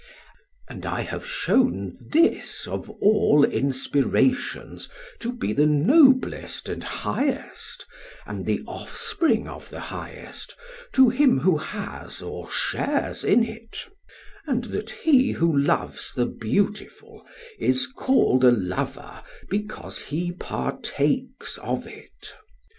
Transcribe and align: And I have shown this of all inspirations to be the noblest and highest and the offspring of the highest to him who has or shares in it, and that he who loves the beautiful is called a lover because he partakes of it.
And 0.67 0.83
I 0.83 1.01
have 1.01 1.27
shown 1.27 1.95
this 2.09 2.67
of 2.67 2.89
all 2.89 3.43
inspirations 3.45 4.89
to 5.19 5.31
be 5.31 5.53
the 5.53 5.67
noblest 5.67 6.67
and 6.69 6.83
highest 6.83 7.85
and 8.25 8.47
the 8.47 8.63
offspring 8.65 9.47
of 9.47 9.69
the 9.69 9.79
highest 9.79 10.55
to 10.93 11.09
him 11.09 11.37
who 11.41 11.57
has 11.57 12.19
or 12.19 12.49
shares 12.49 13.23
in 13.23 13.43
it, 13.43 13.87
and 14.47 14.63
that 14.73 14.89
he 14.89 15.33
who 15.33 15.55
loves 15.55 16.13
the 16.15 16.25
beautiful 16.25 17.23
is 17.59 17.85
called 17.85 18.43
a 18.43 18.49
lover 18.49 19.21
because 19.51 19.99
he 19.99 20.31
partakes 20.31 21.59
of 21.59 21.85
it. 21.85 22.33